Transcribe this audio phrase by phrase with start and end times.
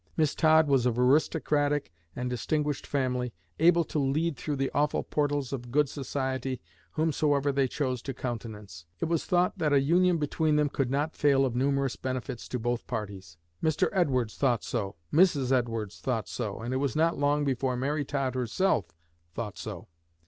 [0.17, 5.53] Miss Todd was of aristocratic and distinguished family, able to lead through the awful portals
[5.53, 6.59] of 'good society'
[6.93, 8.87] whomsoever they chose to countenance.
[8.99, 12.57] It was thought that a union between them could not fail of numerous benefits to
[12.57, 13.37] both parties.
[13.61, 13.89] Mr.
[13.93, 15.51] Edwards thought so; Mrs.
[15.51, 18.87] Edwards thought so; and it was not long before Mary Todd herself
[19.35, 19.87] thought so.